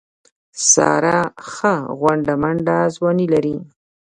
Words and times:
ساره 0.71 1.19
ښه 1.51 1.73
غونډه 1.99 2.33
منډه 2.41 2.77
ځواني 2.95 3.27
لري. 3.33 3.57